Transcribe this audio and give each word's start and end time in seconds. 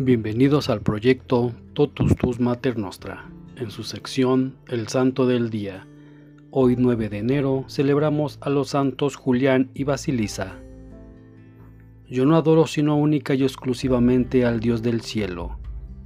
Bienvenidos 0.00 0.70
al 0.70 0.80
proyecto 0.80 1.52
Totus 1.72 2.14
Tus 2.14 2.38
Mater 2.38 2.78
Nostra, 2.78 3.28
en 3.56 3.72
su 3.72 3.82
sección 3.82 4.54
El 4.68 4.86
Santo 4.86 5.26
del 5.26 5.50
Día. 5.50 5.88
Hoy 6.52 6.76
9 6.78 7.08
de 7.08 7.18
enero 7.18 7.64
celebramos 7.66 8.38
a 8.40 8.48
los 8.48 8.68
santos 8.68 9.16
Julián 9.16 9.72
y 9.74 9.82
Basilisa. 9.82 10.54
Yo 12.08 12.26
no 12.26 12.36
adoro 12.36 12.68
sino 12.68 12.96
única 12.96 13.34
y 13.34 13.42
exclusivamente 13.42 14.44
al 14.44 14.60
Dios 14.60 14.82
del 14.82 15.00
cielo, 15.00 15.58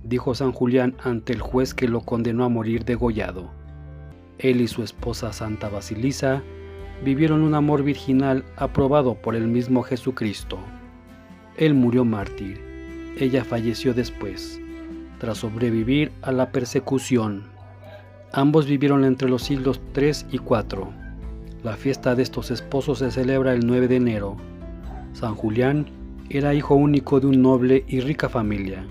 dijo 0.02 0.34
San 0.34 0.52
Julián 0.52 0.96
ante 1.04 1.34
el 1.34 1.42
juez 1.42 1.74
que 1.74 1.86
lo 1.86 2.00
condenó 2.00 2.44
a 2.44 2.48
morir 2.48 2.86
degollado. 2.86 3.50
Él 4.38 4.62
y 4.62 4.68
su 4.68 4.82
esposa 4.82 5.34
Santa 5.34 5.68
Basilisa 5.68 6.42
vivieron 7.04 7.42
un 7.42 7.54
amor 7.54 7.82
virginal 7.82 8.42
aprobado 8.56 9.16
por 9.20 9.36
el 9.36 9.48
mismo 9.48 9.82
Jesucristo. 9.82 10.58
Él 11.58 11.74
murió 11.74 12.06
mártir 12.06 12.71
ella 13.18 13.44
falleció 13.44 13.94
después, 13.94 14.60
tras 15.18 15.38
sobrevivir 15.38 16.12
a 16.22 16.32
la 16.32 16.50
persecución. 16.50 17.44
Ambos 18.32 18.66
vivieron 18.66 19.04
entre 19.04 19.28
los 19.28 19.42
siglos 19.42 19.80
3 19.92 20.26
y 20.32 20.38
4. 20.38 20.88
La 21.62 21.76
fiesta 21.76 22.14
de 22.14 22.22
estos 22.22 22.50
esposos 22.50 23.00
se 23.00 23.10
celebra 23.10 23.52
el 23.52 23.66
9 23.66 23.88
de 23.88 23.96
enero. 23.96 24.36
San 25.12 25.34
Julián 25.34 25.86
era 26.30 26.54
hijo 26.54 26.74
único 26.74 27.20
de 27.20 27.26
un 27.26 27.42
noble 27.42 27.84
y 27.86 28.00
rica 28.00 28.28
familia. 28.28 28.84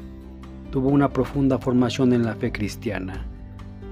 Tuvo 0.71 0.89
una 0.89 1.09
profunda 1.09 1.57
formación 1.57 2.13
en 2.13 2.23
la 2.23 2.35
fe 2.35 2.51
cristiana. 2.51 3.25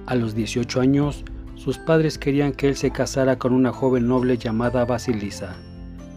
A 0.06 0.16
los 0.16 0.36
18 0.36 0.80
años, 0.80 1.26
sus 1.56 1.78
padres 1.78 2.18
querían 2.18 2.54
que 2.54 2.70
él 2.70 2.76
se 2.76 2.92
casara 2.92 3.38
con 3.38 3.54
una 3.54 3.74
joven 3.74 4.08
noble 4.08 4.38
llamada 4.38 4.86
Basilisa, 4.86 5.56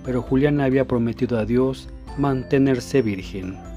pero 0.05 0.23
Julián 0.23 0.60
había 0.60 0.87
prometido 0.87 1.38
a 1.38 1.46
Dios 1.46 1.88
mantenerse 2.16 3.02
virgen. 3.02 3.71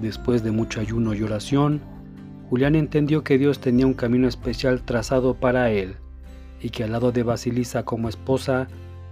Después 0.00 0.42
de 0.42 0.50
mucho 0.50 0.80
ayuno 0.80 1.14
y 1.14 1.22
oración, 1.22 1.80
Julián 2.50 2.74
entendió 2.74 3.24
que 3.24 3.38
Dios 3.38 3.60
tenía 3.60 3.86
un 3.86 3.94
camino 3.94 4.28
especial 4.28 4.82
trazado 4.82 5.34
para 5.34 5.70
él 5.70 5.96
y 6.60 6.70
que 6.70 6.84
al 6.84 6.92
lado 6.92 7.12
de 7.12 7.22
Basilisa 7.22 7.84
como 7.84 8.08
esposa 8.08 8.68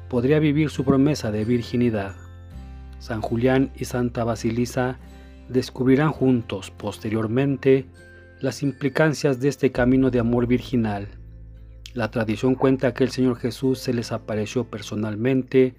podría 0.09 0.39
vivir 0.39 0.71
su 0.71 0.85
promesa 0.85 1.31
de 1.31 1.45
virginidad. 1.45 2.15
San 2.99 3.21
Julián 3.21 3.71
y 3.77 3.87
Santa 3.87 4.25
Basilisa 4.25 4.99
descubrirán 5.49 6.11
juntos 6.11 6.71
posteriormente 6.71 7.87
las 8.41 8.63
implicancias 8.63 9.41
de 9.41 9.49
este 9.49 9.73
camino 9.73 10.11
de 10.11 10.21
amor 10.21 10.47
virginal. 10.47 11.09
La 11.93 12.11
tradición 12.11 12.55
cuenta 12.55 12.93
que 12.95 13.05
el 13.05 13.11
Señor 13.11 13.37
Jesús 13.37 13.79
se 13.79 13.95
les 13.95 14.13
apareció 14.13 14.65
personalmente 14.65 15.75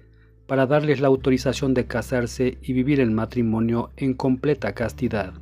para 0.46 0.66
darles 0.66 1.00
la 1.00 1.08
autorización 1.08 1.74
de 1.74 1.86
casarse 1.86 2.58
y 2.62 2.72
vivir 2.72 3.00
el 3.00 3.10
matrimonio 3.10 3.90
en 3.96 4.14
completa 4.14 4.74
castidad. 4.74 5.34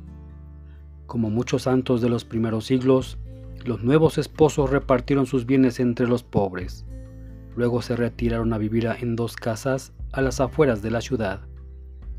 Como 1.05 1.29
muchos 1.29 1.63
santos 1.63 2.01
de 2.01 2.09
los 2.09 2.25
primeros 2.25 2.65
siglos, 2.65 3.17
los 3.63 3.83
nuevos 3.83 4.17
esposos 4.17 4.69
repartieron 4.69 5.25
sus 5.25 5.45
bienes 5.45 5.79
entre 5.79 6.07
los 6.07 6.23
pobres. 6.23 6.85
Luego 7.55 7.81
se 7.81 7.95
retiraron 7.95 8.53
a 8.53 8.57
vivir 8.57 8.87
en 8.99 9.15
dos 9.15 9.35
casas 9.35 9.93
a 10.11 10.21
las 10.21 10.39
afueras 10.41 10.81
de 10.81 10.91
la 10.91 11.01
ciudad, 11.01 11.41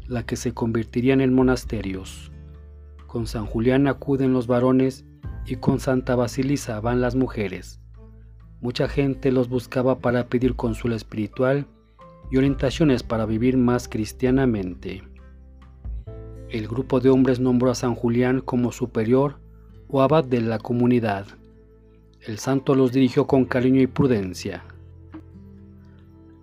la 0.06 0.24
que 0.24 0.36
se 0.36 0.54
convertirían 0.54 1.20
en 1.20 1.34
monasterios. 1.34 2.32
Con 3.06 3.26
San 3.26 3.46
Julián 3.46 3.88
acuden 3.88 4.32
los 4.32 4.46
varones 4.46 5.04
y 5.44 5.56
con 5.56 5.80
Santa 5.80 6.14
Basilisa 6.14 6.80
van 6.80 7.00
las 7.00 7.16
mujeres. 7.16 7.80
Mucha 8.60 8.88
gente 8.88 9.32
los 9.32 9.48
buscaba 9.48 9.98
para 9.98 10.28
pedir 10.28 10.54
consuelo 10.54 10.96
espiritual 10.96 11.66
y 12.30 12.36
orientaciones 12.36 13.02
para 13.02 13.26
vivir 13.26 13.56
más 13.56 13.88
cristianamente. 13.88 15.02
El 16.48 16.68
grupo 16.68 17.00
de 17.00 17.10
hombres 17.10 17.40
nombró 17.40 17.70
a 17.70 17.74
San 17.74 17.94
Julián 17.94 18.40
como 18.40 18.72
superior 18.72 19.38
o 19.88 20.02
abad 20.02 20.24
de 20.24 20.40
la 20.40 20.58
comunidad. 20.58 21.26
El 22.20 22.38
santo 22.38 22.74
los 22.74 22.92
dirigió 22.92 23.26
con 23.26 23.44
cariño 23.44 23.80
y 23.80 23.86
prudencia. 23.86 24.64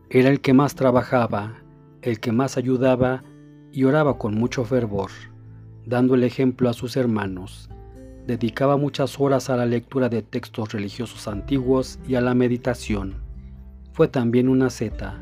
Era 0.09 0.29
el 0.29 0.41
que 0.41 0.53
más 0.53 0.75
trabajaba, 0.75 1.55
el 2.01 2.19
que 2.19 2.31
más 2.31 2.57
ayudaba 2.57 3.23
y 3.71 3.85
oraba 3.85 4.17
con 4.17 4.35
mucho 4.35 4.63
fervor, 4.65 5.09
dando 5.85 6.15
el 6.15 6.23
ejemplo 6.23 6.69
a 6.69 6.73
sus 6.73 6.95
hermanos. 6.95 7.69
Dedicaba 8.27 8.77
muchas 8.77 9.19
horas 9.19 9.50
a 9.50 9.57
la 9.57 9.65
lectura 9.65 10.09
de 10.09 10.21
textos 10.21 10.71
religiosos 10.71 11.27
antiguos 11.27 12.00
y 12.07 12.15
a 12.15 12.21
la 12.21 12.33
meditación. 12.33 13.15
Fue 13.91 14.07
también 14.07 14.47
una 14.47 14.69
zeta, 14.69 15.21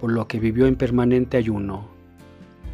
por 0.00 0.12
lo 0.12 0.28
que 0.28 0.40
vivió 0.40 0.66
en 0.66 0.76
permanente 0.76 1.36
ayuno. 1.36 1.88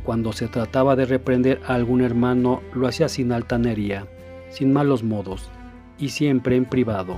Cuando 0.04 0.32
se 0.32 0.48
trataba 0.48 0.96
de 0.96 1.04
reprender 1.04 1.60
a 1.66 1.74
algún 1.74 2.00
hermano, 2.00 2.60
lo 2.74 2.88
hacía 2.88 3.08
sin 3.08 3.32
altanería, 3.32 4.06
sin 4.50 4.72
malos 4.72 5.04
modos, 5.04 5.50
y 5.98 6.08
siempre 6.08 6.56
en 6.56 6.64
privado. 6.64 7.16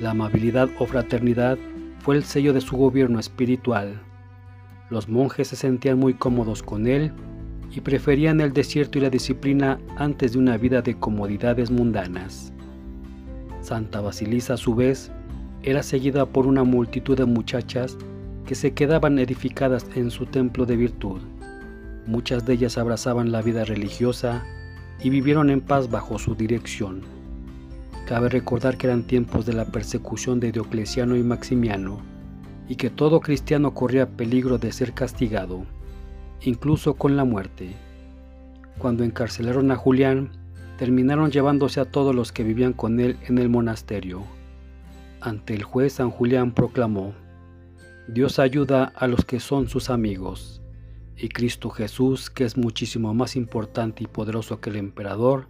La 0.00 0.10
amabilidad 0.10 0.68
o 0.78 0.86
fraternidad 0.86 1.58
fue 2.00 2.16
el 2.16 2.24
sello 2.24 2.52
de 2.52 2.60
su 2.60 2.76
gobierno 2.76 3.18
espiritual. 3.18 4.00
Los 4.90 5.08
monjes 5.08 5.48
se 5.48 5.56
sentían 5.56 5.98
muy 5.98 6.14
cómodos 6.14 6.62
con 6.62 6.86
él 6.86 7.12
y 7.74 7.80
preferían 7.80 8.40
el 8.40 8.52
desierto 8.52 8.98
y 8.98 9.00
la 9.00 9.10
disciplina 9.10 9.78
antes 9.96 10.32
de 10.32 10.38
una 10.38 10.58
vida 10.58 10.82
de 10.82 10.98
comodidades 10.98 11.70
mundanas. 11.70 12.52
Santa 13.62 14.00
Basilisa 14.00 14.54
a 14.54 14.58
su 14.58 14.74
vez 14.74 15.10
era 15.62 15.82
seguida 15.82 16.26
por 16.26 16.46
una 16.46 16.62
multitud 16.62 17.16
de 17.16 17.24
muchachas 17.24 17.96
que 18.46 18.54
se 18.54 18.72
quedaban 18.72 19.18
edificadas 19.18 19.86
en 19.96 20.10
su 20.10 20.26
templo 20.26 20.66
de 20.66 20.76
virtud. 20.76 21.20
Muchas 22.06 22.46
de 22.46 22.54
ellas 22.54 22.78
abrazaban 22.78 23.32
la 23.32 23.42
vida 23.42 23.64
religiosa 23.64 24.44
y 25.02 25.10
vivieron 25.10 25.50
en 25.50 25.60
paz 25.60 25.90
bajo 25.90 26.18
su 26.18 26.36
dirección. 26.36 27.02
Cabe 28.06 28.28
recordar 28.28 28.76
que 28.76 28.86
eran 28.86 29.02
tiempos 29.02 29.44
de 29.46 29.52
la 29.52 29.64
persecución 29.64 30.38
de 30.38 30.52
Diocleciano 30.52 31.16
y 31.16 31.24
Maximiano, 31.24 31.98
y 32.68 32.76
que 32.76 32.88
todo 32.88 33.20
cristiano 33.20 33.74
corría 33.74 34.08
peligro 34.08 34.58
de 34.58 34.70
ser 34.70 34.92
castigado, 34.92 35.64
incluso 36.40 36.94
con 36.94 37.16
la 37.16 37.24
muerte. 37.24 37.74
Cuando 38.78 39.02
encarcelaron 39.02 39.72
a 39.72 39.76
Julián, 39.76 40.30
terminaron 40.78 41.32
llevándose 41.32 41.80
a 41.80 41.84
todos 41.84 42.14
los 42.14 42.30
que 42.30 42.44
vivían 42.44 42.74
con 42.74 43.00
él 43.00 43.16
en 43.26 43.38
el 43.38 43.48
monasterio. 43.48 44.22
Ante 45.20 45.54
el 45.54 45.64
juez 45.64 45.94
San 45.94 46.10
Julián 46.10 46.52
proclamó, 46.52 47.12
Dios 48.08 48.38
ayuda 48.38 48.92
a 48.94 49.08
los 49.08 49.24
que 49.24 49.40
son 49.40 49.68
sus 49.68 49.90
amigos, 49.90 50.62
y 51.16 51.28
Cristo 51.28 51.70
Jesús, 51.70 52.30
que 52.30 52.44
es 52.44 52.56
muchísimo 52.56 53.12
más 53.14 53.34
importante 53.34 54.04
y 54.04 54.06
poderoso 54.06 54.60
que 54.60 54.70
el 54.70 54.76
emperador, 54.76 55.48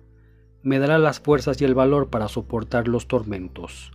me 0.62 0.78
dará 0.78 0.98
las 0.98 1.20
fuerzas 1.20 1.60
y 1.60 1.66
el 1.66 1.74
valor 1.74 2.08
para 2.08 2.28
soportar 2.28 2.88
los 2.88 3.08
tormentos. 3.08 3.92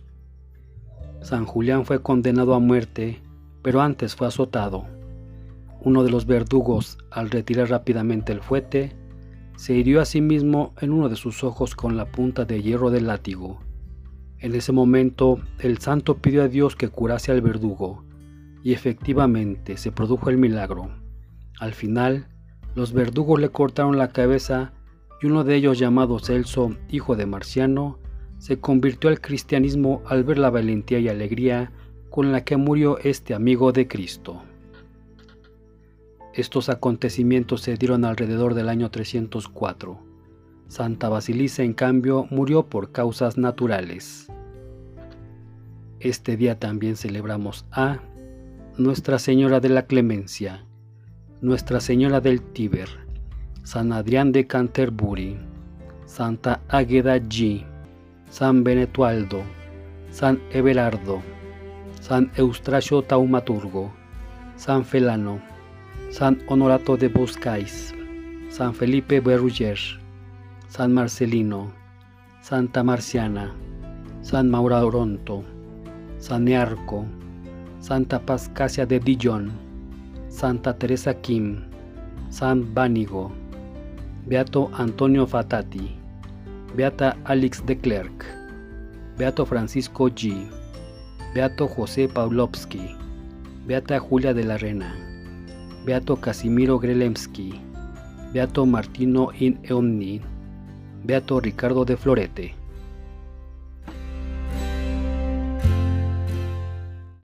San 1.22 1.44
Julián 1.44 1.84
fue 1.84 2.02
condenado 2.02 2.54
a 2.54 2.60
muerte, 2.60 3.20
pero 3.62 3.80
antes 3.80 4.14
fue 4.14 4.28
azotado. 4.28 4.86
Uno 5.80 6.04
de 6.04 6.10
los 6.10 6.26
verdugos, 6.26 6.98
al 7.10 7.30
retirar 7.30 7.68
rápidamente 7.68 8.32
el 8.32 8.42
fuete, 8.42 8.94
se 9.56 9.74
hirió 9.74 10.00
a 10.00 10.04
sí 10.04 10.20
mismo 10.20 10.72
en 10.80 10.92
uno 10.92 11.08
de 11.08 11.16
sus 11.16 11.42
ojos 11.42 11.74
con 11.74 11.96
la 11.96 12.06
punta 12.06 12.44
de 12.44 12.62
hierro 12.62 12.90
del 12.90 13.08
látigo. 13.08 13.60
En 14.38 14.54
ese 14.54 14.70
momento, 14.70 15.40
el 15.58 15.78
santo 15.78 16.18
pidió 16.18 16.44
a 16.44 16.48
Dios 16.48 16.76
que 16.76 16.88
curase 16.88 17.32
al 17.32 17.42
verdugo, 17.42 18.04
y 18.62 18.72
efectivamente 18.72 19.76
se 19.76 19.92
produjo 19.92 20.30
el 20.30 20.38
milagro. 20.38 20.90
Al 21.58 21.72
final, 21.72 22.28
los 22.74 22.92
verdugos 22.92 23.40
le 23.40 23.50
cortaron 23.50 23.98
la 23.98 24.12
cabeza 24.12 24.72
y 25.20 25.26
uno 25.26 25.44
de 25.44 25.56
ellos 25.56 25.78
llamado 25.78 26.18
Celso, 26.18 26.76
hijo 26.88 27.16
de 27.16 27.26
Marciano, 27.26 27.98
se 28.38 28.58
convirtió 28.58 29.08
al 29.08 29.20
cristianismo 29.20 30.02
al 30.06 30.24
ver 30.24 30.38
la 30.38 30.50
valentía 30.50 30.98
y 30.98 31.08
alegría 31.08 31.70
con 32.10 32.32
la 32.32 32.44
que 32.44 32.56
murió 32.56 32.98
este 32.98 33.34
amigo 33.34 33.72
de 33.72 33.86
Cristo. 33.86 34.42
Estos 36.34 36.68
acontecimientos 36.68 37.60
se 37.60 37.76
dieron 37.76 38.04
alrededor 38.04 38.54
del 38.54 38.68
año 38.68 38.90
304. 38.90 39.98
Santa 40.68 41.08
Basilisa, 41.08 41.62
en 41.62 41.74
cambio, 41.74 42.26
murió 42.30 42.66
por 42.66 42.90
causas 42.90 43.36
naturales. 43.36 44.28
Este 46.00 46.36
día 46.36 46.58
también 46.58 46.96
celebramos 46.96 47.66
a 47.70 48.00
nuestra 48.78 49.18
Señora 49.18 49.60
de 49.60 49.68
la 49.68 49.82
Clemencia, 49.82 50.64
Nuestra 51.42 51.78
Señora 51.78 52.20
del 52.20 52.40
Tíber, 52.40 52.88
San 53.64 53.92
Adrián 53.92 54.32
de 54.32 54.46
Canterbury, 54.46 55.36
Santa 56.06 56.62
Águeda 56.68 57.18
G, 57.18 57.66
San 58.30 58.64
Benetualdo, 58.64 59.42
San 60.10 60.40
Everardo, 60.52 61.20
San 62.00 62.32
Eustracio 62.36 63.02
Taumaturgo, 63.02 63.92
San 64.56 64.84
Felano, 64.86 65.40
San 66.10 66.42
Honorato 66.48 66.96
de 66.96 67.08
Boscais, 67.08 67.94
San 68.48 68.74
Felipe 68.74 69.20
Berruyer, 69.20 69.78
San 70.68 70.94
Marcelino, 70.94 71.72
Santa 72.40 72.82
Marciana, 72.82 73.52
San 74.22 74.48
Maura 74.48 74.82
Oronto, 74.82 75.44
San 76.18 76.46
Nearco, 76.46 77.04
Santa 77.82 78.20
Pascasia 78.20 78.86
de 78.86 79.00
Dijon, 79.00 79.50
Santa 80.28 80.72
Teresa 80.72 81.14
Kim, 81.14 81.64
San 82.30 82.72
Bánigo, 82.72 83.32
Beato 84.24 84.70
Antonio 84.74 85.26
Fatati, 85.26 85.90
Beata 86.76 87.16
Alex 87.24 87.66
de 87.66 87.76
Klerk, 87.76 88.24
Beato 89.18 89.44
Francisco 89.44 90.08
G, 90.08 90.46
Beato 91.34 91.66
José 91.66 92.06
Pawlowski, 92.06 92.94
Beata 93.66 93.98
Julia 93.98 94.32
de 94.32 94.44
la 94.44 94.58
Rena, 94.58 94.94
Beato 95.84 96.14
Casimiro 96.20 96.78
Grelemski, 96.78 97.60
Beato 98.32 98.64
Martino 98.64 99.32
in 99.40 99.58
Eomni, 99.64 100.20
Beato 101.02 101.40
Ricardo 101.40 101.84
de 101.84 101.96
Florete. 101.96 102.61